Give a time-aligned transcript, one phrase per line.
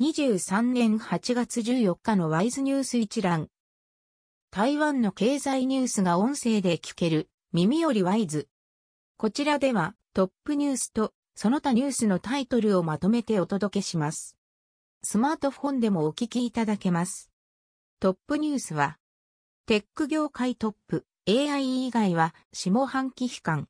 [0.00, 3.46] 2023年8月14日のワイズニュース一覧。
[4.50, 8.48] 台湾の経済ニュースが音声で聞ける、耳よりワイズ。
[9.18, 14.36] こちらではトップニュースとその他ニュースのタイトルをまとめてお届けします。
[15.04, 17.30] スマートフォンでもお聞きいただけます。
[18.00, 18.98] トップニュースは、
[19.66, 23.68] テック業界トップ、AI 以外は下半期悲観。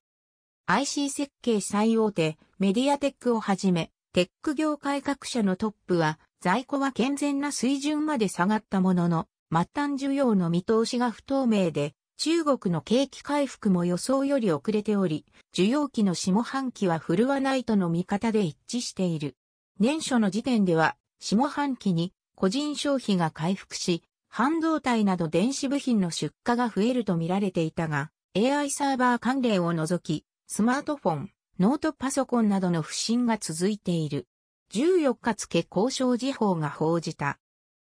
[0.64, 19.34] IC 設計最大手、メディアテックをはじめ、テック業界各社のトップは、在庫は健全な水準まで下がったものの、末端需要の見通しが不透明で、中国の景気回復も予想より遅れており、需要期の下半期は振るわないとの見方で一致している。
[19.80, 34.26] 年初の時点では、下半期に個人消費が回復し、半導体など電子部品の出荷が増えると見られていたが、AI サーバー関連を除き、スマートフォン、ノートパソコンなどの不振が続いている。
[34.72, 37.38] 14日付交渉時報が報じた。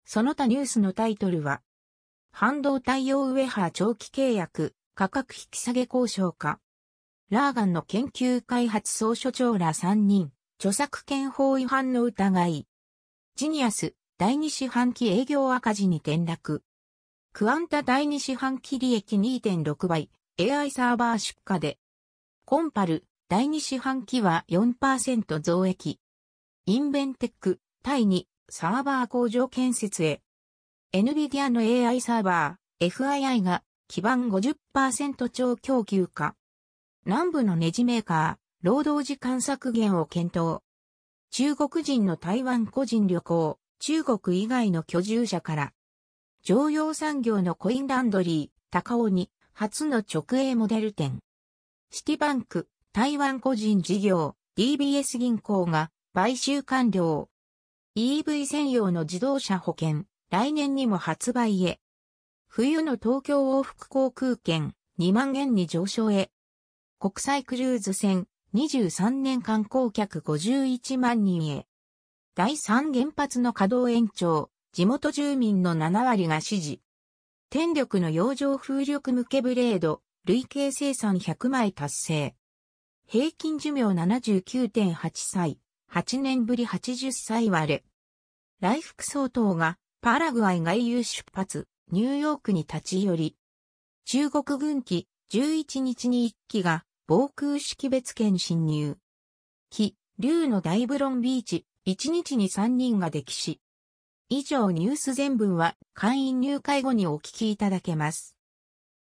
[0.05, 1.63] その他ニュースのタイトルは、
[2.33, 6.59] 半導体用ウェハー長期契約、価格引き下げ交渉か。
[7.31, 12.67] ラーガンの研究開発総所長ら3人、著作権法違反の疑い。
[13.37, 16.65] ジニアス、第2四半期営業赤字に転落。
[17.33, 21.79] クアンタ第2四半期利益2.6倍、AI サーバー出荷で。
[22.45, 23.05] コンパル、
[23.37, 25.99] 第2四半期は4%増益。
[26.67, 30.23] インベンテック、対にサーバー工場建設へ。
[30.93, 36.37] NVIDIA の AI サーバー、FII が基盤50%超供給化。
[37.07, 40.61] 南部のネジメーカー、労働時間削減を検討。
[41.33, 45.73] 中国人の台湾個人旅行、中国以外の居住者から。
[46.45, 51.19] 常用産業のコインランドリー、高尾に初の直営モデル店。
[51.91, 57.29] シティバンク、台湾個人事業、DBS 銀行が買収完了。
[57.97, 61.81] EV 専用の自動車保険、来年にも発売へ。
[62.47, 66.31] 冬の東京往復航空券2万円に上昇へ。
[67.01, 71.67] 国際クルーズ船23年観光客51万人へ。
[72.37, 76.81] 第3原発の稼働延長、地元住民の7割が支持。
[77.51, 82.37] 電力の洋上風力向けブレード、累計生産100枚達成。
[83.07, 85.59] 平均寿命79.8歳、
[85.93, 87.85] 8年ぶり80歳割れ。
[88.61, 93.37] 来福総統がパラグアイ外遊出発、ニューヨークに立ち寄り。
[94.07, 98.97] 中国軍機11日に1機が防空識別圏侵入。
[99.71, 103.61] 機、竜の大ブロンビーチ、1日に3人が溺死。
[104.31, 108.35] 以上ニュース全文は会員入会後にお聞きいただけます。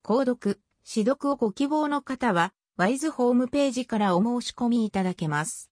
[0.04, 5.70] 購読、指読をご希望の方はワイズホームページからお申し込みいただけます。